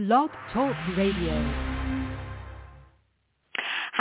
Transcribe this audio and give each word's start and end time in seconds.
Blog 0.00 0.30
Talk 0.50 0.74
Radio. 0.96 1.69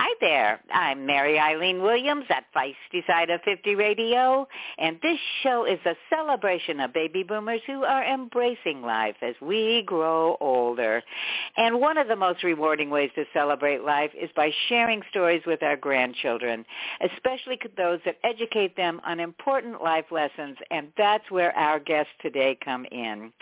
Hi 0.01 0.15
there. 0.21 0.61
I'm 0.73 1.05
Mary 1.05 1.37
Eileen 1.37 1.81
Williams 1.81 2.23
at 2.29 2.45
Feisty 2.55 3.05
Side 3.05 3.29
of 3.29 3.41
50 3.41 3.75
Radio, 3.75 4.47
and 4.77 4.97
this 5.01 5.17
show 5.43 5.65
is 5.65 5.79
a 5.85 5.93
celebration 6.09 6.79
of 6.79 6.93
baby 6.93 7.21
boomers 7.21 7.59
who 7.67 7.83
are 7.83 8.05
embracing 8.05 8.81
life 8.81 9.17
as 9.21 9.35
we 9.41 9.83
grow 9.85 10.37
older. 10.39 11.03
And 11.57 11.81
one 11.81 11.97
of 11.97 12.07
the 12.07 12.15
most 12.15 12.43
rewarding 12.43 12.89
ways 12.89 13.11
to 13.15 13.25
celebrate 13.33 13.83
life 13.83 14.11
is 14.17 14.29
by 14.37 14.51
sharing 14.69 15.01
stories 15.09 15.41
with 15.45 15.61
our 15.63 15.75
grandchildren, 15.75 16.63
especially 17.01 17.59
those 17.75 17.99
that 18.05 18.19
educate 18.23 18.77
them 18.77 19.01
on 19.05 19.19
important 19.19 19.83
life 19.83 20.05
lessons, 20.11 20.55
and 20.71 20.93
that's 20.97 21.29
where 21.29 21.51
our 21.57 21.77
guests 21.77 22.13
today 22.21 22.57
come 22.63 22.85
in. 22.89 23.33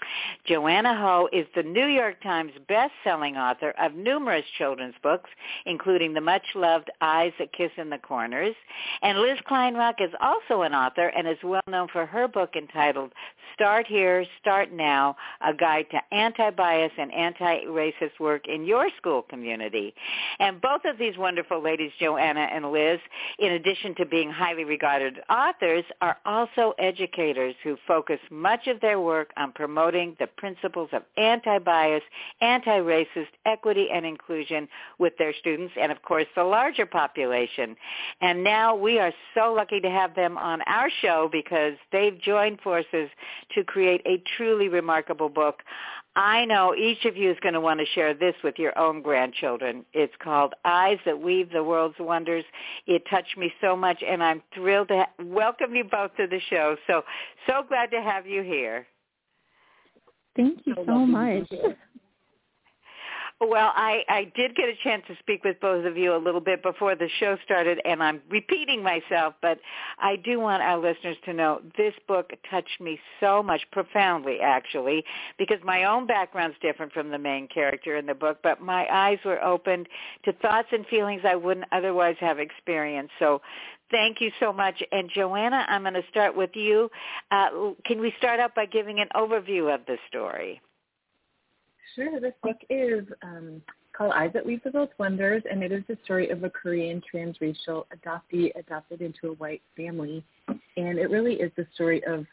Joanna 0.47 0.99
Ho 0.99 1.29
is 1.31 1.45
the 1.55 1.61
New 1.61 1.85
York 1.85 2.19
Times 2.23 2.53
best-selling 2.67 3.37
author 3.37 3.75
of 3.79 3.93
numerous 3.93 4.45
children's 4.57 4.95
books, 5.03 5.29
including 5.67 6.15
the 6.15 6.21
much 6.21 6.45
loved 6.55 6.89
Eyes 7.01 7.33
That 7.39 7.53
Kiss 7.53 7.71
in 7.77 7.89
the 7.89 7.97
Corners. 7.97 8.55
And 9.01 9.19
Liz 9.19 9.37
Kleinrock 9.49 9.95
is 9.99 10.11
also 10.21 10.61
an 10.61 10.73
author 10.73 11.07
and 11.07 11.27
is 11.27 11.37
well 11.43 11.61
known 11.67 11.87
for 11.91 12.05
her 12.05 12.27
book 12.27 12.55
entitled 12.55 13.11
Start 13.53 13.87
Here, 13.87 14.23
Start 14.39 14.71
Now, 14.71 15.15
A 15.41 15.53
Guide 15.53 15.87
to 15.91 16.15
Anti-Bias 16.15 16.91
and 16.97 17.11
Anti-Racist 17.11 18.19
Work 18.19 18.47
in 18.47 18.65
Your 18.65 18.89
School 18.97 19.23
Community. 19.23 19.93
And 20.39 20.61
both 20.61 20.81
of 20.85 20.99
these 20.99 21.17
wonderful 21.17 21.61
ladies, 21.61 21.91
Joanna 21.99 22.47
and 22.53 22.71
Liz, 22.71 22.99
in 23.39 23.53
addition 23.53 23.95
to 23.95 24.05
being 24.05 24.29
highly 24.29 24.63
regarded 24.63 25.19
authors, 25.29 25.83
are 26.01 26.17
also 26.25 26.73
educators 26.77 27.55
who 27.63 27.77
focus 27.87 28.19
much 28.29 28.67
of 28.67 28.79
their 28.79 28.99
work 28.99 29.31
on 29.37 29.51
promoting 29.53 30.15
the 30.19 30.27
principles 30.27 30.89
of 30.93 31.01
anti-bias, 31.17 32.03
anti-racist, 32.41 33.27
equity, 33.45 33.87
and 33.91 34.05
inclusion 34.05 34.67
with 34.99 35.13
their 35.17 35.33
students 35.39 35.73
and, 35.79 35.91
of 35.91 36.01
course, 36.03 36.26
the 36.35 36.43
larger 36.43 36.85
population. 36.85 37.75
And 38.21 38.43
now 38.43 38.75
we 38.75 38.99
are 38.99 39.13
so 39.33 39.53
lucky 39.53 39.79
to 39.79 39.89
have 39.89 40.15
them 40.15 40.37
on 40.37 40.61
our 40.63 40.89
show 41.01 41.29
because 41.31 41.73
they've 41.91 42.19
joined 42.21 42.61
forces 42.61 43.09
to 43.55 43.63
create 43.63 44.01
a 44.05 44.21
truly 44.37 44.69
remarkable 44.69 45.29
book. 45.29 45.61
I 46.15 46.45
know 46.45 46.73
each 46.73 47.05
of 47.05 47.15
you 47.15 47.29
is 47.29 47.37
going 47.41 47.53
to 47.53 47.61
want 47.61 47.79
to 47.79 47.85
share 47.93 48.15
this 48.15 48.33
with 48.43 48.57
your 48.57 48.77
own 48.77 49.03
grandchildren. 49.03 49.85
It's 49.93 50.13
called 50.19 50.55
Eyes 50.65 50.97
That 51.05 51.19
Weave 51.19 51.51
the 51.51 51.63
World's 51.63 51.99
Wonders. 51.99 52.43
It 52.87 53.03
touched 53.07 53.37
me 53.37 53.53
so 53.61 53.75
much, 53.75 54.01
and 54.05 54.23
I'm 54.23 54.41
thrilled 54.55 54.87
to 54.87 54.97
ha- 54.97 55.23
welcome 55.23 55.75
you 55.75 55.83
both 55.83 56.15
to 56.17 56.25
the 56.25 56.39
show. 56.49 56.75
So, 56.87 57.03
so 57.45 57.63
glad 57.67 57.91
to 57.91 58.01
have 58.01 58.25
you 58.25 58.41
here. 58.41 58.87
Thank 60.35 60.61
you 60.65 60.73
so 60.87 61.05
much. 61.05 61.47
Well, 63.39 63.71
I, 63.75 64.03
I 64.09 64.31
did 64.35 64.55
get 64.55 64.67
a 64.67 64.73
chance 64.83 65.03
to 65.07 65.15
speak 65.19 65.43
with 65.43 65.59
both 65.59 65.85
of 65.85 65.95
you 65.95 66.15
a 66.15 66.17
little 66.17 66.41
bit 66.41 66.63
before 66.63 66.95
the 66.95 67.07
show 67.19 67.37
started, 67.45 67.79
and 67.85 68.01
I'm 68.01 68.19
repeating 68.31 68.81
myself, 68.81 69.35
but 69.43 69.59
I 69.99 70.15
do 70.15 70.39
want 70.39 70.63
our 70.63 70.79
listeners 70.79 71.17
to 71.25 71.33
know 71.33 71.61
this 71.77 71.93
book 72.07 72.31
touched 72.49 72.81
me 72.81 72.99
so 73.19 73.43
much, 73.43 73.61
profoundly 73.71 74.39
actually, 74.41 75.03
because 75.37 75.59
my 75.63 75.83
own 75.83 76.07
background's 76.07 76.57
different 76.63 76.91
from 76.93 77.11
the 77.11 77.19
main 77.19 77.47
character 77.47 77.95
in 77.95 78.07
the 78.07 78.15
book, 78.15 78.39
but 78.41 78.59
my 78.59 78.87
eyes 78.91 79.19
were 79.23 79.43
opened 79.43 79.87
to 80.25 80.33
thoughts 80.33 80.69
and 80.71 80.87
feelings 80.87 81.21
I 81.23 81.35
wouldn't 81.35 81.67
otherwise 81.71 82.15
have 82.19 82.39
experienced. 82.39 83.13
So 83.19 83.41
Thank 83.89 84.19
you 84.19 84.31
so 84.41 84.51
much. 84.51 84.83
And 84.91 85.09
Joanna, 85.15 85.65
I'm 85.69 85.83
going 85.83 85.93
to 85.93 86.03
start 86.09 86.35
with 86.35 86.49
you. 86.55 86.91
Uh, 87.31 87.71
can 87.85 88.01
we 88.01 88.13
start 88.17 88.37
out 88.37 88.53
by 88.53 88.65
giving 88.65 88.99
an 88.99 89.07
overview 89.15 89.73
of 89.73 89.85
the 89.85 89.97
story? 90.09 90.59
Sure. 91.97 92.19
This 92.19 92.33
book 92.43 92.57
is 92.69 93.05
um, 93.23 93.59
called 93.91 94.11
Eyes 94.11 94.29
That 94.35 94.45
Weave 94.45 94.61
the 94.63 94.69
World's 94.69 94.91
Wonders, 94.99 95.41
and 95.49 95.63
it 95.63 95.71
is 95.71 95.81
the 95.87 95.97
story 96.03 96.29
of 96.29 96.43
a 96.43 96.49
Korean 96.49 97.01
transracial 97.11 97.85
adoptee 97.91 98.51
adopted 98.55 99.01
into 99.01 99.29
a 99.29 99.33
white 99.33 99.63
family. 99.75 100.23
And 100.47 100.99
it 100.99 101.09
really 101.09 101.33
is 101.33 101.51
the 101.57 101.65
story 101.73 102.03
of 102.05 102.27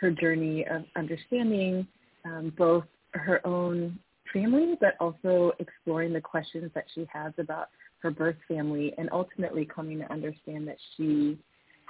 her 0.00 0.10
journey 0.10 0.64
of 0.70 0.84
understanding 0.96 1.86
um, 2.24 2.50
both 2.56 2.84
her 3.12 3.46
own 3.46 3.98
family, 4.32 4.78
but 4.80 4.94
also 5.00 5.52
exploring 5.58 6.14
the 6.14 6.20
questions 6.22 6.70
that 6.74 6.86
she 6.94 7.06
has 7.12 7.34
about 7.36 7.68
her 7.98 8.10
birth 8.10 8.36
family, 8.48 8.94
and 8.96 9.10
ultimately 9.12 9.66
coming 9.66 9.98
to 9.98 10.10
understand 10.10 10.66
that 10.66 10.78
she 10.96 11.38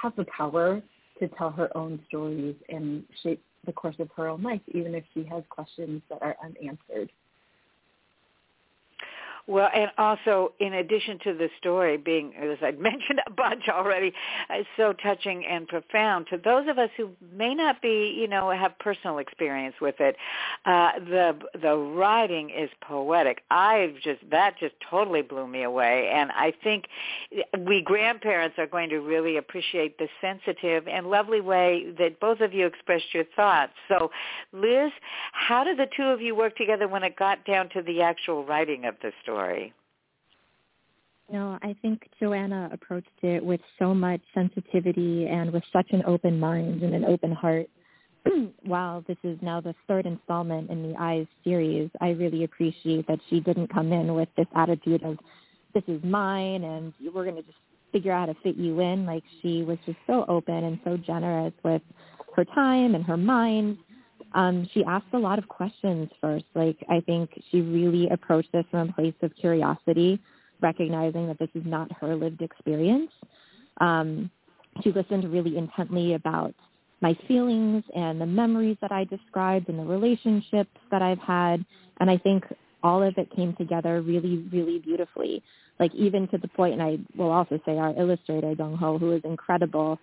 has 0.03 0.13
the 0.17 0.27
power 0.37 0.83
to 1.21 1.29
tell 1.39 1.51
her 1.53 1.71
own 1.77 2.01
stories 2.09 2.57
and 2.71 3.05
shape 3.23 3.41
the 3.67 3.73
course 3.73 3.97
of 4.01 4.09
her 4.17 4.27
own 4.27 4.43
life, 4.43 4.63
even 4.75 4.97
if 4.97 5.05
she 5.15 5.23
has 5.25 5.45
questions 5.49 6.03
that 6.09 6.21
are 6.23 6.37
unanswered. 6.43 7.13
Well, 9.47 9.69
and 9.75 9.91
also 9.99 10.53
in 10.61 10.75
addition 10.75 11.19
to 11.25 11.35
the 11.35 11.49
story 11.59 11.97
being, 11.97 12.33
as 12.41 12.59
I've 12.63 12.79
mentioned 12.91 13.21
a 13.27 13.31
bunch 13.31 13.65
already, 13.69 14.13
uh, 14.49 14.63
so 14.77 14.93
touching 14.93 15.45
and 15.47 15.67
profound, 15.67 16.27
to 16.31 16.39
those 16.39 16.69
of 16.69 16.79
us 16.79 16.91
who 16.97 17.11
may 17.35 17.55
not 17.55 17.81
be, 17.83 18.15
you 18.17 18.29
know, 18.29 18.51
have 18.51 18.79
personal 18.79 19.19
experience 19.19 19.75
with 19.81 19.97
it, 20.01 20.17
uh, 20.67 20.91
the 20.99 21.39
the 21.61 21.77
writing 21.77 22.51
is 22.51 22.71
poetic. 22.81 23.43
I 23.51 23.95
just 24.03 24.21
that 24.31 24.55
just 24.59 24.75
totally 24.89 25.23
blew 25.23 25.47
me 25.47 25.63
away, 25.63 26.11
and 26.13 26.31
I 26.33 26.53
think 26.63 26.85
we 27.67 27.83
grandparents 27.83 28.57
are 28.59 28.67
going 28.67 28.91
to 28.91 28.99
really 28.99 29.37
appreciate 29.37 29.99
the 29.99 30.09
sensitive 30.21 30.87
and 30.89 31.07
lovely 31.07 31.41
way 31.41 31.93
that 31.99 32.21
both 32.21 32.41
of 32.41 32.53
you 32.53 32.67
expressed 32.67 33.13
your 33.13 33.25
thoughts. 33.37 33.73
So, 33.89 34.11
Liz, 34.53 34.91
how 35.33 35.65
did 35.65 35.79
the 35.79 35.87
two 35.97 36.05
of 36.05 36.21
you 36.21 36.35
work 36.35 36.57
together 36.57 36.89
when 36.89 37.03
it 37.03 37.17
got 37.17 37.45
down 37.45 37.69
to 37.71 37.83
the 37.83 38.03
actual 38.03 38.45
writing 38.45 38.85
of 38.85 38.95
the 39.03 39.13
story? 39.23 39.30
Story? 39.31 39.73
No, 41.33 41.59
I 41.63 41.77
think 41.81 42.09
Joanna 42.19 42.71
approached 42.73 43.09
it 43.23 43.45
with 43.45 43.61
so 43.79 43.95
much 43.95 44.21
sensitivity 44.35 45.29
and 45.29 45.53
with 45.53 45.63
such 45.73 45.87
an 45.93 46.03
open 46.05 46.41
mind 46.41 46.83
and 46.83 46.93
an 46.93 47.05
open 47.05 47.31
heart. 47.31 47.69
While 48.65 49.05
this 49.07 49.17
is 49.23 49.39
now 49.41 49.61
the 49.61 49.75
third 49.87 50.07
installment 50.07 50.71
in 50.71 50.83
the 50.83 50.99
Eyes 50.99 51.27
series, 51.45 51.89
I 52.01 52.11
really 52.11 52.45
appreciate 52.45 53.07
that 53.07 53.21
she 53.31 53.41
didn't 53.41 53.73
come 53.73 53.93
in 53.93 54.15
with 54.15 54.29
this 54.37 54.49
attitude 54.57 55.05
of, 55.05 55.19
this 55.73 55.85
is 55.87 56.03
mine 56.03 56.65
and 56.65 56.93
we're 57.15 57.25
going 57.25 57.37
to 57.37 57.43
just 57.43 57.59
figure 57.93 58.13
out 58.13 58.29
how 58.29 58.35
to 58.35 58.41
fit 58.43 58.57
you 58.57 58.81
in. 58.81 59.07
Like 59.07 59.23
she 59.41 59.63
was 59.63 59.79
just 59.87 59.99
so 60.09 60.25
open 60.27 60.65
and 60.65 60.81
so 60.85 60.97
generous 60.97 61.55
with 61.65 61.83
her 62.35 62.45
time 62.45 62.97
and 62.97 63.05
her 63.05 63.17
mind 63.17 63.79
um, 64.35 64.69
she 64.73 64.85
asked 64.85 65.13
a 65.13 65.19
lot 65.19 65.39
of 65.39 65.49
questions 65.49 66.09
first. 66.21 66.45
Like 66.55 66.77
I 66.89 67.01
think 67.01 67.31
she 67.51 67.61
really 67.61 68.09
approached 68.09 68.53
this 68.53 68.65
from 68.71 68.91
a 68.91 68.93
place 68.93 69.15
of 69.23 69.35
curiosity, 69.37 70.21
recognizing 70.61 71.27
that 71.29 71.39
this 71.39 71.51
is 71.55 71.63
not 71.65 71.91
her 72.01 72.15
lived 72.15 72.43
experience. 72.43 73.11
Um, 73.81 74.31
she 74.83 74.93
listened 74.93 75.31
really 75.33 75.57
intently 75.57 76.15
about 76.15 76.55
my 77.01 77.17
feelings 77.27 77.83
and 77.97 78.21
the 78.21 78.27
memories 78.27 78.77
that 78.81 78.93
I 78.93 79.05
described 79.05 79.69
and 79.69 79.79
the 79.79 79.85
relationships 79.85 80.77
that 80.91 81.03
I've 81.03 81.19
had. 81.19 81.65
And 81.99 82.11
I 82.11 82.19
think 82.19 82.45
all 82.83 83.03
of 83.03 83.17
it 83.19 83.35
came 83.35 83.55
together 83.57 84.01
really, 84.03 84.45
really 84.53 84.79
beautifully 84.79 85.43
like 85.81 85.95
even 85.95 86.29
to 86.29 86.39
the 86.39 86.47
point, 86.47 86.75
and 86.75 86.83
I 86.83 86.99
will 87.17 87.31
also 87.31 87.59
say 87.65 87.79
our 87.79 87.99
illustrator 87.99 88.55
Dong 88.55 88.77
Ho, 88.77 88.99
who 88.99 89.13
is 89.13 89.23
incredible. 89.25 89.99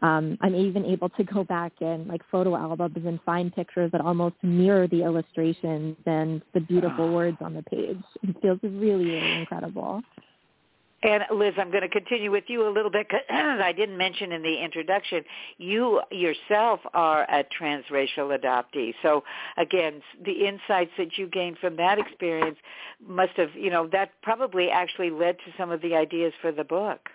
Um, 0.00 0.38
I'm 0.40 0.54
even 0.54 0.86
able 0.86 1.10
to 1.10 1.22
go 1.22 1.44
back 1.44 1.72
and 1.80 2.08
like 2.08 2.22
photo 2.30 2.56
albums 2.56 2.96
and 3.04 3.20
find 3.26 3.54
pictures 3.54 3.92
that 3.92 4.00
almost 4.00 4.36
mirror 4.42 4.88
the 4.88 5.02
illustrations 5.02 5.96
and 6.06 6.40
the 6.54 6.60
beautiful 6.60 7.12
words 7.12 7.36
on 7.42 7.52
the 7.52 7.62
page. 7.64 7.98
It 8.22 8.36
feels 8.40 8.58
really, 8.62 9.04
really 9.04 9.40
incredible. 9.40 10.00
And 11.02 11.22
Liz, 11.32 11.54
I'm 11.56 11.70
going 11.70 11.82
to 11.82 11.88
continue 11.88 12.32
with 12.32 12.44
you 12.48 12.68
a 12.68 12.72
little 12.72 12.90
bit 12.90 13.06
because 13.08 13.24
I 13.30 13.72
didn't 13.72 13.96
mention 13.96 14.32
in 14.32 14.42
the 14.42 14.62
introduction, 14.62 15.22
you 15.56 16.00
yourself 16.10 16.80
are 16.92 17.22
a 17.22 17.44
transracial 17.44 18.36
adoptee. 18.36 18.94
So 19.02 19.22
again, 19.56 20.02
the 20.24 20.46
insights 20.46 20.90
that 20.98 21.16
you 21.16 21.28
gained 21.28 21.58
from 21.58 21.76
that 21.76 21.98
experience 21.98 22.58
must 23.06 23.32
have, 23.36 23.50
you 23.54 23.70
know, 23.70 23.88
that 23.92 24.10
probably 24.22 24.70
actually 24.70 25.10
led 25.10 25.36
to 25.38 25.52
some 25.56 25.70
of 25.70 25.80
the 25.82 25.94
ideas 25.94 26.32
for 26.42 26.50
the 26.50 26.64
book. 26.64 27.08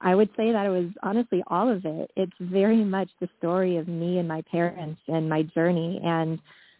I 0.00 0.14
would 0.14 0.28
say 0.36 0.52
that 0.52 0.66
it 0.66 0.70
was 0.70 0.90
honestly 1.02 1.42
all 1.46 1.70
of 1.70 1.84
it. 1.84 2.10
It's 2.16 2.32
very 2.40 2.84
much 2.84 3.08
the 3.20 3.28
story 3.38 3.76
of 3.76 3.88
me 3.88 4.18
and 4.18 4.28
my 4.28 4.42
parents 4.50 5.00
and 5.08 5.28
my 5.28 5.42
journey. 5.42 6.00
And 6.04 6.38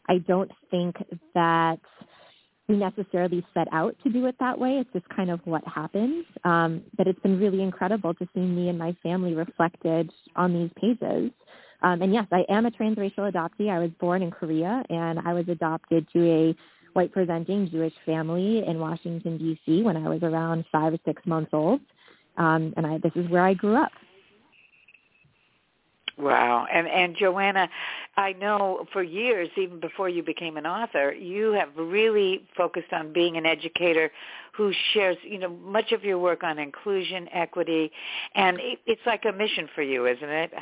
I 0.08 0.18
don't 0.18 0.50
think 0.70 0.96
that 1.34 1.78
we 2.68 2.76
necessarily 2.76 3.44
set 3.54 3.68
out 3.72 3.96
to 4.04 4.10
do 4.10 4.26
it 4.26 4.36
that 4.40 4.58
way. 4.58 4.78
It's 4.78 4.92
just 4.92 5.08
kind 5.14 5.30
of 5.30 5.40
what 5.44 5.62
happens. 5.66 6.24
Um, 6.44 6.82
but 6.96 7.06
it's 7.06 7.20
been 7.20 7.38
really 7.38 7.62
incredible 7.62 8.14
to 8.14 8.28
see 8.34 8.40
me 8.40 8.68
and 8.68 8.78
my 8.78 8.96
family 9.02 9.34
reflected 9.34 10.10
on 10.34 10.52
these 10.52 10.70
pages. 10.80 11.30
Um, 11.82 12.02
and 12.02 12.12
yes, 12.12 12.26
I 12.32 12.44
am 12.48 12.66
a 12.66 12.70
transracial 12.70 13.30
adoptee. 13.32 13.70
I 13.70 13.78
was 13.78 13.90
born 14.00 14.22
in 14.22 14.30
Korea 14.30 14.82
and 14.88 15.20
I 15.20 15.34
was 15.34 15.48
adopted 15.48 16.06
to 16.12 16.30
a 16.30 16.56
white 16.94 17.12
presenting 17.12 17.70
Jewish 17.70 17.92
family 18.04 18.64
in 18.66 18.78
Washington, 18.80 19.38
D.C. 19.38 19.82
when 19.82 19.96
I 19.96 20.08
was 20.08 20.22
around 20.22 20.64
five 20.72 20.94
or 20.94 20.98
six 21.04 21.22
months 21.26 21.50
old. 21.52 21.80
Um, 22.38 22.74
and 22.76 22.86
I, 22.86 22.98
this 22.98 23.12
is 23.14 23.30
where 23.30 23.44
I 23.44 23.54
grew 23.54 23.76
up. 23.76 23.92
Wow. 26.18 26.66
And 26.72 26.88
and 26.88 27.14
Joanna, 27.14 27.68
I 28.16 28.32
know 28.32 28.86
for 28.92 29.02
years, 29.02 29.50
even 29.56 29.80
before 29.80 30.08
you 30.08 30.22
became 30.22 30.56
an 30.56 30.66
author, 30.66 31.12
you 31.12 31.52
have 31.52 31.68
really 31.76 32.46
focused 32.56 32.92
on 32.92 33.12
being 33.12 33.36
an 33.36 33.44
educator 33.44 34.10
who 34.56 34.72
shares, 34.94 35.18
you 35.22 35.38
know, 35.38 35.50
much 35.50 35.92
of 35.92 36.04
your 36.04 36.18
work 36.18 36.42
on 36.42 36.58
inclusion, 36.58 37.28
equity, 37.34 37.90
and 38.34 38.58
it, 38.60 38.78
it's 38.86 39.02
like 39.04 39.24
a 39.28 39.32
mission 39.32 39.68
for 39.74 39.82
you, 39.82 40.06
isn't 40.06 40.28
it? 40.28 40.52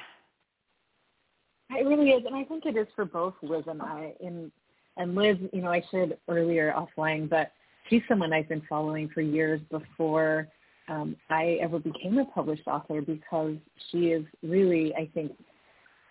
It 1.70 1.86
really 1.86 2.10
is, 2.10 2.24
and 2.26 2.34
I 2.34 2.42
think 2.44 2.66
it 2.66 2.76
is 2.76 2.88
for 2.96 3.04
both 3.04 3.34
Liz 3.42 3.64
and 3.68 3.80
I. 3.80 4.12
In 4.20 4.50
and 4.96 5.14
Liz, 5.14 5.36
you 5.52 5.62
know, 5.62 5.70
I 5.70 5.82
shared 5.90 6.16
earlier 6.28 6.74
offline, 6.76 7.28
but 7.28 7.52
she's 7.88 8.02
someone 8.08 8.32
I've 8.32 8.48
been 8.48 8.62
following 8.68 9.08
for 9.08 9.20
years 9.20 9.60
before 9.70 10.48
um, 10.88 11.16
I 11.30 11.58
ever 11.60 11.78
became 11.78 12.18
a 12.18 12.24
published 12.24 12.66
author 12.66 13.00
because 13.00 13.56
she 13.90 14.08
is 14.08 14.24
really, 14.42 14.94
I 14.94 15.08
think, 15.14 15.32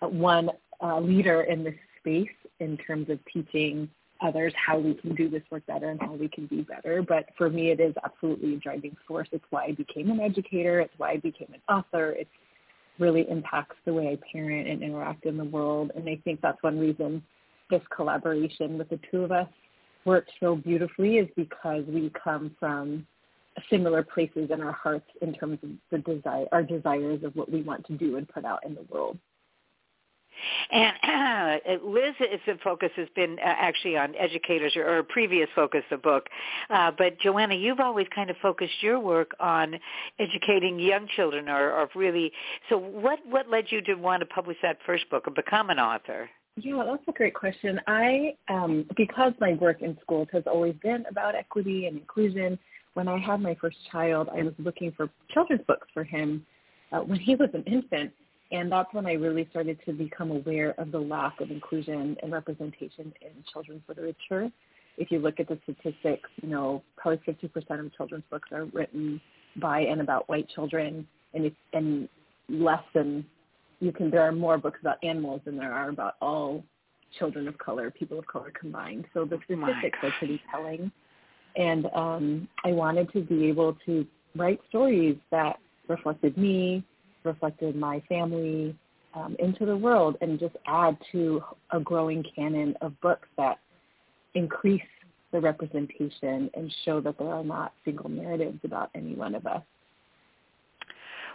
one 0.00 0.50
uh, 0.82 1.00
leader 1.00 1.42
in 1.42 1.64
this 1.64 1.74
space 2.00 2.28
in 2.60 2.76
terms 2.78 3.08
of 3.08 3.18
teaching 3.32 3.88
others 4.20 4.52
how 4.54 4.78
we 4.78 4.94
can 4.94 5.14
do 5.14 5.28
this 5.28 5.42
work 5.50 5.64
better 5.66 5.90
and 5.90 6.00
how 6.00 6.14
we 6.14 6.28
can 6.28 6.46
be 6.46 6.62
better. 6.62 7.02
But 7.02 7.26
for 7.36 7.50
me, 7.50 7.70
it 7.70 7.80
is 7.80 7.94
absolutely 8.04 8.54
a 8.54 8.58
driving 8.58 8.96
force. 9.06 9.28
It's 9.32 9.44
why 9.50 9.64
I 9.66 9.72
became 9.72 10.10
an 10.10 10.20
educator. 10.20 10.80
It's 10.80 10.94
why 10.96 11.12
I 11.12 11.16
became 11.18 11.48
an 11.52 11.60
author. 11.68 12.10
It 12.12 12.28
really 12.98 13.28
impacts 13.28 13.76
the 13.84 13.92
way 13.92 14.08
I 14.08 14.18
parent 14.32 14.68
and 14.68 14.82
interact 14.82 15.26
in 15.26 15.36
the 15.36 15.44
world. 15.44 15.92
And 15.94 16.08
I 16.08 16.18
think 16.24 16.40
that's 16.40 16.62
one 16.62 16.78
reason 16.78 17.22
this 17.70 17.82
collaboration 17.94 18.78
with 18.78 18.88
the 18.88 19.00
two 19.10 19.24
of 19.24 19.32
us 19.32 19.48
worked 20.04 20.30
so 20.38 20.54
beautifully 20.54 21.16
is 21.16 21.28
because 21.34 21.84
we 21.88 22.12
come 22.22 22.54
from 22.60 23.06
similar 23.70 24.02
places 24.02 24.50
in 24.50 24.60
our 24.60 24.72
hearts 24.72 25.06
in 25.22 25.32
terms 25.32 25.58
of 25.62 25.70
the 25.90 25.98
desire, 25.98 26.46
our 26.52 26.62
desires 26.62 27.22
of 27.22 27.34
what 27.36 27.50
we 27.50 27.62
want 27.62 27.86
to 27.86 27.96
do 27.96 28.16
and 28.16 28.28
put 28.28 28.44
out 28.44 28.64
in 28.64 28.74
the 28.74 28.82
world. 28.90 29.18
And 30.70 30.92
uh, 31.02 31.72
Liz, 31.84 32.14
the 32.18 32.58
focus 32.62 32.90
has 32.96 33.08
been 33.14 33.38
uh, 33.38 33.42
actually 33.44 33.96
on 33.96 34.14
educators, 34.16 34.74
or, 34.76 34.98
or 34.98 35.02
previous 35.02 35.48
focus 35.54 35.82
of 35.90 36.02
book. 36.02 36.26
Uh, 36.70 36.90
but 36.96 37.18
Joanna, 37.20 37.54
you've 37.54 37.80
always 37.80 38.06
kind 38.14 38.30
of 38.30 38.36
focused 38.42 38.82
your 38.82 38.98
work 38.98 39.32
on 39.40 39.76
educating 40.18 40.78
young 40.78 41.06
children, 41.14 41.48
or, 41.48 41.72
or 41.72 41.88
really. 41.94 42.32
So, 42.68 42.78
what 42.78 43.20
what 43.28 43.48
led 43.48 43.66
you 43.70 43.80
to 43.82 43.94
want 43.94 44.20
to 44.20 44.26
publish 44.26 44.56
that 44.62 44.78
first 44.84 45.08
book 45.10 45.26
or 45.26 45.30
become 45.30 45.70
an 45.70 45.78
author? 45.78 46.28
Yeah, 46.56 46.84
that's 46.86 47.02
a 47.08 47.12
great 47.12 47.34
question. 47.34 47.80
I, 47.88 48.36
um, 48.48 48.86
because 48.96 49.32
my 49.40 49.54
work 49.54 49.82
in 49.82 49.98
schools 50.00 50.28
has 50.32 50.44
always 50.46 50.74
been 50.82 51.04
about 51.10 51.34
equity 51.34 51.86
and 51.86 51.98
inclusion, 51.98 52.58
when 52.94 53.08
I 53.08 53.18
had 53.18 53.40
my 53.40 53.56
first 53.60 53.76
child, 53.90 54.28
I 54.32 54.42
was 54.42 54.54
looking 54.58 54.92
for 54.92 55.10
children's 55.32 55.64
books 55.66 55.86
for 55.92 56.04
him 56.04 56.46
uh, 56.92 57.00
when 57.00 57.18
he 57.18 57.34
was 57.34 57.50
an 57.52 57.64
infant. 57.64 58.12
And 58.52 58.70
that's 58.70 58.92
when 58.92 59.06
I 59.06 59.14
really 59.14 59.46
started 59.50 59.78
to 59.84 59.92
become 59.92 60.30
aware 60.30 60.74
of 60.78 60.92
the 60.92 60.98
lack 60.98 61.40
of 61.40 61.50
inclusion 61.50 62.16
and 62.22 62.32
representation 62.32 63.12
in 63.20 63.30
children's 63.52 63.82
literature. 63.88 64.50
If 64.96 65.10
you 65.10 65.18
look 65.18 65.40
at 65.40 65.48
the 65.48 65.58
statistics, 65.64 66.28
you 66.40 66.48
know, 66.48 66.82
probably 66.96 67.20
50% 67.26 67.80
of 67.80 67.96
children's 67.96 68.24
books 68.30 68.50
are 68.52 68.66
written 68.66 69.20
by 69.56 69.80
and 69.80 70.00
about 70.00 70.28
white 70.28 70.48
children, 70.54 71.06
and, 71.32 71.46
it's, 71.46 71.56
and 71.72 72.08
less 72.48 72.82
than 72.94 73.24
you 73.80 73.90
can. 73.90 74.10
There 74.10 74.22
are 74.22 74.30
more 74.30 74.56
books 74.56 74.78
about 74.80 75.02
animals 75.02 75.40
than 75.44 75.56
there 75.56 75.72
are 75.72 75.88
about 75.88 76.14
all 76.20 76.62
children 77.18 77.48
of 77.48 77.58
color, 77.58 77.90
people 77.90 78.20
of 78.20 78.26
color 78.26 78.52
combined. 78.58 79.06
So 79.14 79.24
the 79.24 79.38
statistics 79.44 79.98
are 80.02 80.12
pretty 80.18 80.40
telling 80.50 80.92
and 81.56 81.86
um, 81.94 82.48
I 82.64 82.72
wanted 82.72 83.12
to 83.12 83.20
be 83.20 83.46
able 83.46 83.76
to 83.86 84.06
write 84.36 84.60
stories 84.68 85.16
that 85.30 85.58
reflected 85.88 86.36
me, 86.36 86.84
reflected 87.22 87.76
my 87.76 88.02
family 88.08 88.76
um, 89.14 89.36
into 89.38 89.64
the 89.64 89.76
world, 89.76 90.16
and 90.20 90.38
just 90.38 90.56
add 90.66 90.96
to 91.12 91.42
a 91.70 91.80
growing 91.80 92.24
canon 92.34 92.74
of 92.80 92.98
books 93.00 93.28
that 93.36 93.58
increase 94.34 94.82
the 95.32 95.40
representation 95.40 96.50
and 96.54 96.72
show 96.84 97.00
that 97.00 97.18
there 97.18 97.28
are 97.28 97.44
not 97.44 97.72
single 97.84 98.08
narratives 98.08 98.58
about 98.64 98.90
any 98.94 99.14
one 99.14 99.34
of 99.34 99.46
us. 99.46 99.62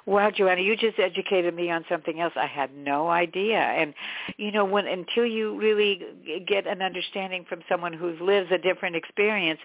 Wow, 0.05 0.31
Joanna, 0.31 0.61
you 0.61 0.75
just 0.75 0.99
educated 0.99 1.53
me 1.53 1.69
on 1.69 1.85
something 1.89 2.19
else 2.19 2.33
I 2.35 2.47
had 2.47 2.75
no 2.75 3.09
idea. 3.09 3.57
And 3.57 3.93
you 4.37 4.51
know, 4.51 4.65
when 4.65 4.87
until 4.87 5.25
you 5.25 5.57
really 5.59 6.01
get 6.47 6.67
an 6.67 6.81
understanding 6.81 7.45
from 7.47 7.61
someone 7.69 7.93
who 7.93 8.11
lives 8.23 8.51
a 8.51 8.57
different 8.57 8.95
experience, 8.95 9.59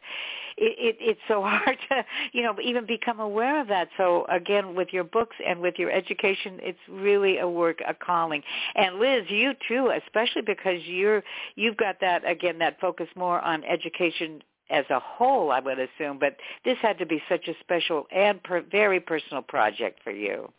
it, 0.56 0.76
it 0.78 0.96
it's 1.00 1.20
so 1.28 1.42
hard 1.46 1.78
to 1.88 2.04
you 2.32 2.42
know 2.42 2.54
even 2.62 2.86
become 2.86 3.20
aware 3.20 3.60
of 3.60 3.68
that. 3.68 3.88
So 3.96 4.26
again, 4.30 4.74
with 4.74 4.88
your 4.92 5.04
books 5.04 5.36
and 5.46 5.60
with 5.60 5.74
your 5.78 5.90
education, 5.90 6.58
it's 6.62 6.78
really 6.88 7.38
a 7.38 7.48
work, 7.48 7.80
a 7.86 7.94
calling. 7.94 8.42
And 8.74 8.98
Liz, 8.98 9.24
you 9.28 9.52
too, 9.68 9.92
especially 10.04 10.42
because 10.42 10.80
you're 10.84 11.22
you've 11.54 11.76
got 11.76 12.00
that 12.00 12.28
again 12.28 12.58
that 12.58 12.80
focus 12.80 13.08
more 13.16 13.40
on 13.40 13.64
education 13.64 14.42
as 14.70 14.84
a 14.90 15.00
whole, 15.00 15.50
I 15.50 15.60
would 15.60 15.78
assume, 15.78 16.18
but 16.18 16.36
this 16.64 16.78
had 16.80 16.98
to 16.98 17.06
be 17.06 17.22
such 17.28 17.48
a 17.48 17.54
special 17.60 18.06
and 18.14 18.42
per, 18.42 18.62
very 18.62 19.00
personal 19.00 19.42
project 19.42 20.00
for 20.02 20.10
you. 20.10 20.50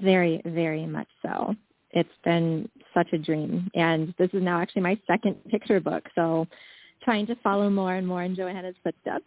Very, 0.00 0.42
very 0.44 0.86
much 0.86 1.08
so. 1.22 1.54
It's 1.90 2.08
been 2.24 2.68
such 2.94 3.12
a 3.12 3.18
dream, 3.18 3.70
and 3.74 4.14
this 4.18 4.30
is 4.32 4.42
now 4.42 4.60
actually 4.60 4.82
my 4.82 4.98
second 5.06 5.36
picture 5.48 5.80
book, 5.80 6.04
so 6.14 6.46
trying 7.02 7.26
to 7.26 7.36
follow 7.36 7.70
more 7.70 7.94
and 7.94 8.06
more 8.06 8.22
in 8.22 8.34
Joanna's 8.34 8.76
footsteps. 8.82 9.24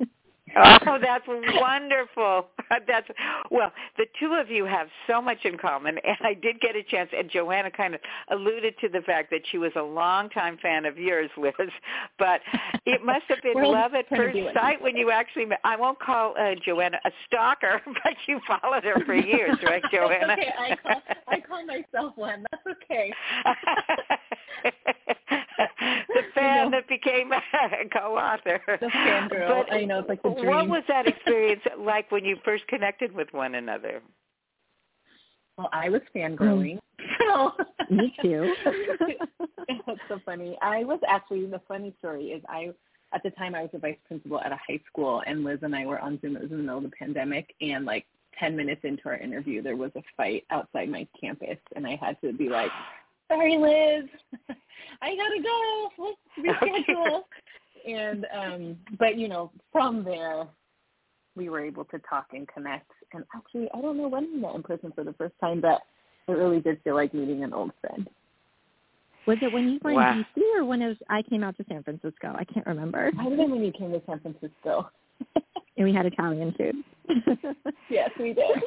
Oh, 0.56 0.98
that's 1.00 1.24
wonderful. 1.26 2.46
That's 2.86 3.06
well, 3.50 3.72
the 3.96 4.04
two 4.20 4.34
of 4.34 4.50
you 4.50 4.66
have 4.66 4.88
so 5.06 5.22
much 5.22 5.38
in 5.44 5.56
common, 5.56 5.96
and 6.06 6.16
I 6.20 6.34
did 6.34 6.60
get 6.60 6.76
a 6.76 6.82
chance. 6.82 7.08
And 7.16 7.30
Joanna 7.30 7.70
kind 7.70 7.94
of 7.94 8.00
alluded 8.30 8.74
to 8.80 8.88
the 8.90 9.00
fact 9.00 9.30
that 9.30 9.40
she 9.50 9.56
was 9.56 9.72
a 9.76 9.82
longtime 9.82 10.58
fan 10.60 10.84
of 10.84 10.98
yours, 10.98 11.30
Liz. 11.38 11.54
But 12.18 12.40
it 12.84 13.02
must 13.04 13.24
have 13.28 13.42
been 13.42 13.62
love 13.62 13.94
at 13.94 14.06
first 14.10 14.36
sight 14.54 14.82
when 14.82 14.96
you 14.96 15.10
actually. 15.10 15.46
Met. 15.46 15.60
I 15.64 15.76
won't 15.76 15.98
call 15.98 16.34
uh, 16.38 16.54
Joanna 16.64 16.98
a 17.04 17.10
stalker, 17.26 17.80
but 17.86 18.14
you 18.26 18.40
followed 18.46 18.84
her 18.84 19.02
for 19.06 19.14
years, 19.14 19.56
right, 19.62 19.82
Joanna? 19.90 20.34
okay, 20.34 20.52
I 20.58 20.76
call 20.76 21.02
I 21.28 21.40
call 21.40 21.66
myself 21.66 22.16
one. 22.16 22.44
That's 22.50 22.76
okay. 22.82 23.12
the 26.08 26.22
fan 26.34 26.70
that 26.70 26.88
became 26.88 27.32
a 27.32 27.40
co-author. 27.92 28.60
The 28.66 28.86
fangirl. 28.86 29.64
But 29.66 29.72
I 29.72 29.84
know 29.84 30.00
it's 30.00 30.08
like 30.08 30.22
the 30.22 30.30
dream. 30.30 30.46
What 30.46 30.68
was 30.68 30.82
that 30.88 31.06
experience 31.06 31.62
like 31.78 32.10
when 32.10 32.24
you 32.24 32.36
first 32.44 32.66
connected 32.68 33.12
with 33.12 33.28
one 33.32 33.54
another? 33.56 34.02
Well, 35.56 35.68
I 35.72 35.88
was 35.88 36.02
fangirling. 36.14 36.76
Mm. 36.76 36.80
So 37.18 37.24
oh, 37.30 37.52
me 37.90 38.14
too. 38.22 38.54
That's 39.86 40.00
so 40.08 40.20
funny. 40.24 40.56
I 40.62 40.84
was 40.84 41.00
actually 41.06 41.46
the 41.46 41.60
funny 41.66 41.94
story 41.98 42.26
is 42.26 42.42
I 42.48 42.70
at 43.12 43.22
the 43.22 43.30
time 43.30 43.54
I 43.54 43.62
was 43.62 43.70
a 43.72 43.78
vice 43.78 43.96
principal 44.06 44.40
at 44.40 44.52
a 44.52 44.56
high 44.56 44.80
school 44.86 45.22
and 45.26 45.44
Liz 45.44 45.58
and 45.62 45.74
I 45.74 45.86
were 45.86 45.98
on 45.98 46.20
Zoom. 46.20 46.36
It 46.36 46.42
was 46.42 46.50
in 46.50 46.58
the 46.58 46.62
middle 46.62 46.78
of 46.78 46.84
the 46.84 46.90
pandemic 46.90 47.54
and 47.60 47.84
like 47.84 48.06
10 48.38 48.56
minutes 48.56 48.82
into 48.84 49.02
our 49.06 49.16
interview 49.16 49.62
there 49.62 49.76
was 49.76 49.90
a 49.96 50.02
fight 50.16 50.44
outside 50.50 50.88
my 50.88 51.06
campus 51.20 51.58
and 51.74 51.86
I 51.86 51.96
had 52.00 52.20
to 52.22 52.32
be 52.32 52.48
like, 52.48 52.70
sorry 53.28 53.56
Liz, 53.56 54.08
I 55.02 55.16
gotta 55.16 55.42
go. 55.42 56.04
Let's 56.04 56.62
reschedule. 56.62 57.18
Okay. 57.18 57.92
And 57.92 58.26
um 58.34 58.76
but 58.98 59.16
you 59.16 59.28
know, 59.28 59.50
from 59.72 60.04
there 60.04 60.46
we 61.36 61.48
were 61.48 61.64
able 61.64 61.84
to 61.86 61.98
talk 62.00 62.26
and 62.32 62.48
connect. 62.48 62.90
And 63.12 63.24
actually 63.34 63.68
I 63.74 63.80
don't 63.80 63.96
know 63.96 64.08
when 64.08 64.32
we 64.32 64.40
met 64.40 64.54
in 64.54 64.62
person 64.62 64.92
for 64.94 65.04
the 65.04 65.12
first 65.14 65.34
time, 65.40 65.60
but 65.60 65.80
it 66.26 66.32
really 66.32 66.60
did 66.60 66.80
feel 66.82 66.94
like 66.94 67.14
meeting 67.14 67.44
an 67.44 67.52
old 67.52 67.72
friend. 67.80 68.08
Was 69.26 69.38
it 69.42 69.52
when 69.52 69.68
you 69.68 69.78
were 69.82 69.92
wow. 69.92 70.12
in 70.12 70.24
DC 70.36 70.42
or 70.56 70.64
when 70.64 70.80
it 70.80 70.88
was 70.88 70.96
I 71.10 71.22
came 71.22 71.44
out 71.44 71.56
to 71.58 71.64
San 71.68 71.82
Francisco? 71.82 72.34
I 72.34 72.44
can't 72.44 72.66
remember. 72.66 73.10
Might 73.12 73.28
have 73.28 73.36
been 73.36 73.50
when 73.50 73.62
you 73.62 73.72
came 73.72 73.92
to 73.92 74.02
San 74.06 74.20
Francisco. 74.20 74.90
and 75.76 75.86
we 75.86 75.92
had 75.92 76.06
Italian 76.06 76.54
food. 76.56 76.76
yes, 77.90 78.10
we 78.18 78.32
did. 78.32 78.62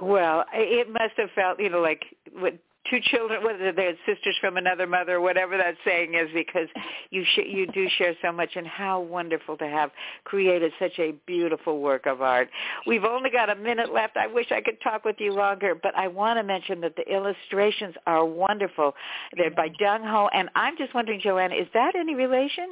Well, 0.00 0.44
it 0.52 0.88
must 0.88 1.14
have 1.18 1.28
felt, 1.34 1.60
you 1.60 1.68
know, 1.68 1.80
like 1.80 2.02
what 2.32 2.54
two 2.90 2.98
children, 3.02 3.42
whether 3.44 3.72
they're 3.72 3.94
sisters 4.06 4.36
from 4.40 4.56
another 4.56 4.86
mother, 4.86 5.20
whatever 5.20 5.56
that 5.56 5.76
saying 5.84 6.14
is, 6.14 6.28
because 6.34 6.68
you 7.10 7.24
sh- 7.24 7.46
you 7.46 7.66
do 7.66 7.88
share 7.98 8.14
so 8.22 8.32
much, 8.32 8.50
and 8.56 8.66
how 8.66 9.00
wonderful 9.00 9.56
to 9.58 9.66
have 9.66 9.90
created 10.24 10.72
such 10.78 10.98
a 10.98 11.12
beautiful 11.26 11.80
work 11.80 12.06
of 12.06 12.22
art. 12.22 12.48
We've 12.86 13.04
only 13.04 13.30
got 13.30 13.50
a 13.50 13.54
minute 13.54 13.92
left. 13.92 14.16
I 14.16 14.26
wish 14.26 14.46
I 14.50 14.60
could 14.60 14.80
talk 14.82 15.04
with 15.04 15.16
you 15.18 15.32
longer, 15.32 15.74
but 15.74 15.96
I 15.96 16.08
want 16.08 16.38
to 16.38 16.42
mention 16.42 16.80
that 16.82 16.96
the 16.96 17.10
illustrations 17.12 17.94
are 18.06 18.24
wonderful. 18.24 18.94
They're 19.36 19.50
by 19.50 19.68
Dung 19.78 20.04
Ho, 20.04 20.28
and 20.32 20.48
I'm 20.54 20.76
just 20.76 20.94
wondering, 20.94 21.20
Joanne, 21.20 21.52
is 21.52 21.68
that 21.74 21.94
any 21.94 22.14
relation? 22.14 22.70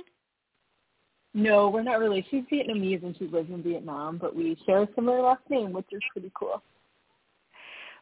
No, 1.32 1.68
we're 1.68 1.82
not 1.82 2.00
really. 2.00 2.26
She's 2.30 2.42
Vietnamese 2.52 3.04
and 3.04 3.16
she 3.16 3.28
lives 3.28 3.50
in 3.50 3.62
Vietnam, 3.62 4.18
but 4.18 4.34
we 4.34 4.58
share 4.66 4.82
a 4.82 4.88
similar 4.96 5.22
last 5.22 5.42
name, 5.48 5.72
which 5.72 5.86
is 5.92 6.02
pretty 6.12 6.32
cool. 6.34 6.60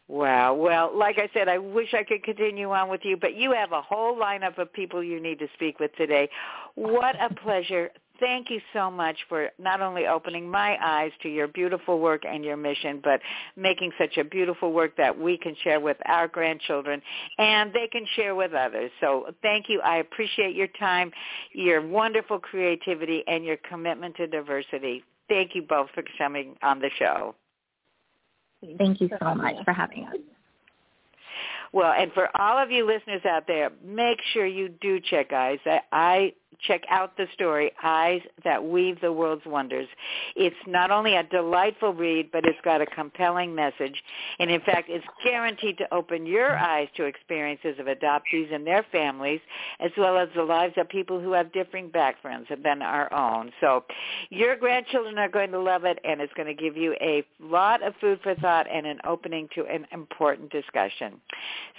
Wow. 0.09 0.55
Well, 0.55 0.91
like 0.97 1.19
I 1.19 1.29
said, 1.35 1.49
I 1.49 1.59
wish 1.59 1.93
I 1.93 2.03
could 2.03 2.25
continue 2.25 2.71
on 2.73 2.89
with 2.89 3.03
you, 3.05 3.19
but 3.19 3.35
you 3.35 3.53
have 3.53 3.73
a 3.73 3.83
whole 3.83 4.17
lineup 4.17 4.57
of 4.57 4.73
people 4.73 5.05
you 5.05 5.21
need 5.21 5.39
to 5.41 5.49
speak 5.53 5.79
with 5.79 5.95
today. 5.97 6.31
What 6.77 7.15
a 7.21 7.33
pleasure. 7.35 7.91
thank 8.19 8.51
you 8.51 8.61
so 8.73 8.91
much 8.91 9.17
for 9.29 9.51
not 9.61 9.81
only 9.81 10.07
opening 10.07 10.51
my 10.51 10.77
eyes 10.83 11.13
to 11.23 11.29
your 11.29 11.47
beautiful 11.47 12.01
work 12.01 12.23
and 12.27 12.43
your 12.43 12.57
mission, 12.57 13.01
but 13.05 13.21
making 13.55 13.93
such 13.99 14.17
a 14.17 14.25
beautiful 14.25 14.73
work 14.73 14.97
that 14.97 15.17
we 15.17 15.37
can 15.37 15.55
share 15.63 15.79
with 15.79 15.99
our 16.07 16.27
grandchildren 16.27 17.01
and 17.37 17.73
they 17.73 17.87
can 17.87 18.05
share 18.17 18.35
with 18.35 18.55
others. 18.55 18.91
So 19.01 19.27
thank 19.43 19.69
you. 19.69 19.81
I 19.83 19.99
appreciate 19.99 20.57
your 20.57 20.69
time, 20.81 21.13
your 21.53 21.87
wonderful 21.87 22.41
creativity, 22.41 23.23
and 23.29 23.45
your 23.45 23.59
commitment 23.69 24.17
to 24.17 24.27
diversity. 24.27 25.05
Thank 25.29 25.55
you 25.55 25.63
both 25.63 25.91
for 25.95 26.03
coming 26.19 26.57
on 26.63 26.81
the 26.81 26.91
show. 26.99 27.35
Thank 28.77 29.01
you 29.01 29.09
so 29.21 29.35
much 29.35 29.57
for 29.65 29.73
having 29.73 30.05
us. 30.05 30.17
Well, 31.73 31.93
and 31.93 32.13
for 32.13 32.29
all 32.41 32.59
of 32.59 32.71
you 32.71 32.87
listeners 32.87 33.23
out 33.27 33.47
there, 33.47 33.71
make 33.85 34.19
sure 34.33 34.47
you 34.47 34.71
do 34.81 35.01
check 35.01 35.33
eyes. 35.33 35.59
I, 35.67 35.81
I 35.93 36.33
check 36.67 36.83
out 36.91 37.17
the 37.17 37.27
story 37.35 37.73
Eyes 37.83 38.21
That 38.45 38.63
Weave 38.65 39.01
the 39.01 39.13
World's 39.13 39.47
Wonders. 39.47 39.89
It's 40.37 40.57
not 40.67 40.91
only 40.91 41.15
a 41.15 41.23
delightful 41.23 41.93
read, 41.93 42.31
but 42.33 42.45
it's 42.45 42.59
got 42.65 42.81
a 42.81 42.87
compelling 42.87 43.55
message. 43.55 43.95
And 44.39 44.51
in 44.51 44.61
fact, 44.63 44.89
it's 44.89 45.05
guaranteed 45.23 45.79
to 45.79 45.95
open 45.95 46.27
your 46.27 46.57
eyes 46.57 46.89
to 46.97 47.05
experiences 47.05 47.79
of 47.79 47.87
adoptees 47.87 48.53
and 48.53 48.67
their 48.67 48.85
families, 48.91 49.41
as 49.81 49.91
well 49.97 50.17
as 50.17 50.29
the 50.35 50.43
lives 50.43 50.75
of 50.77 50.89
people 50.89 51.21
who 51.21 51.33
have 51.33 51.53
differing 51.53 51.91
backgrounds 51.91 52.49
than 52.63 52.83
our 52.83 53.13
own. 53.13 53.53
So 53.61 53.85
your 54.31 54.57
grandchildren 54.57 55.19
are 55.19 55.29
going 55.29 55.51
to 55.53 55.61
love 55.61 55.85
it, 55.85 55.99
and 56.05 56.21
it's 56.21 56.33
going 56.35 56.49
to 56.49 56.61
give 56.61 56.77
you 56.77 56.95
a 57.01 57.25
lot 57.41 57.83
of 57.83 57.95
food 58.01 58.21
for 58.23 58.35
thought 58.37 58.67
and 58.71 58.87
an 58.87 58.99
opening 59.07 59.49
to 59.55 59.67
an 59.67 59.87
important 59.93 60.51
discussion. 60.51 61.21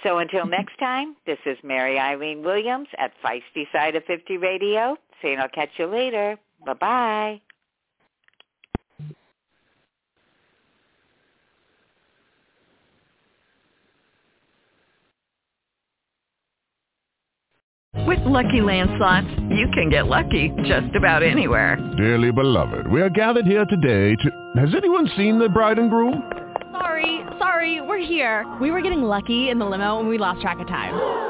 So 0.02 0.18
until 0.18 0.46
next 0.46 0.78
time, 0.78 1.16
this 1.26 1.38
is 1.46 1.58
Mary 1.62 1.98
Eileen 1.98 2.42
Williams 2.42 2.88
at 2.98 3.12
Feisty 3.24 3.64
Side 3.72 3.96
of 3.96 4.04
50 4.04 4.36
Radio 4.36 4.69
radio, 4.70 4.96
saying 5.22 5.38
I'll 5.38 5.48
catch 5.48 5.70
you 5.78 5.86
later. 5.86 6.38
Bye-bye. 6.64 7.40
With 18.06 18.18
Lucky 18.24 18.60
Land 18.60 18.90
slots, 18.98 19.28
you 19.50 19.68
can 19.72 19.88
get 19.90 20.06
lucky 20.06 20.50
just 20.64 20.94
about 20.96 21.22
anywhere. 21.22 21.76
Dearly 21.96 22.32
beloved, 22.32 22.86
we 22.88 23.02
are 23.02 23.10
gathered 23.10 23.46
here 23.46 23.64
today 23.66 24.16
to... 24.16 24.60
Has 24.60 24.74
anyone 24.76 25.08
seen 25.16 25.38
the 25.38 25.48
bride 25.48 25.78
and 25.78 25.90
groom? 25.90 26.30
Sorry, 26.72 27.20
sorry, 27.38 27.80
we're 27.80 27.98
here. 27.98 28.50
We 28.60 28.70
were 28.70 28.80
getting 28.80 29.02
lucky 29.02 29.50
in 29.50 29.58
the 29.58 29.66
limo 29.66 30.00
and 30.00 30.08
we 30.08 30.18
lost 30.18 30.40
track 30.40 30.58
of 30.60 30.66
time. 30.66 31.29